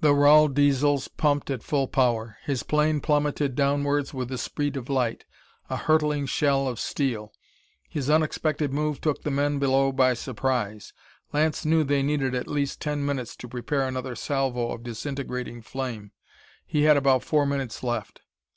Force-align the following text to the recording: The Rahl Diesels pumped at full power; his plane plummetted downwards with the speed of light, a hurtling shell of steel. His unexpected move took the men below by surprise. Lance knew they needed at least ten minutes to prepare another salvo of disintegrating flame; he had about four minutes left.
The 0.00 0.14
Rahl 0.14 0.46
Diesels 0.46 1.08
pumped 1.08 1.50
at 1.50 1.60
full 1.64 1.88
power; 1.88 2.36
his 2.44 2.62
plane 2.62 3.00
plummetted 3.00 3.56
downwards 3.56 4.14
with 4.14 4.28
the 4.28 4.38
speed 4.38 4.76
of 4.76 4.88
light, 4.88 5.24
a 5.68 5.76
hurtling 5.76 6.26
shell 6.26 6.68
of 6.68 6.78
steel. 6.78 7.32
His 7.90 8.08
unexpected 8.08 8.72
move 8.72 9.00
took 9.00 9.22
the 9.24 9.30
men 9.32 9.58
below 9.58 9.90
by 9.90 10.14
surprise. 10.14 10.92
Lance 11.32 11.64
knew 11.64 11.82
they 11.82 12.04
needed 12.04 12.32
at 12.32 12.46
least 12.46 12.80
ten 12.80 13.04
minutes 13.04 13.34
to 13.38 13.48
prepare 13.48 13.88
another 13.88 14.14
salvo 14.14 14.70
of 14.70 14.84
disintegrating 14.84 15.62
flame; 15.62 16.12
he 16.64 16.82
had 16.84 16.96
about 16.96 17.24
four 17.24 17.44
minutes 17.44 17.82
left. 17.82 18.20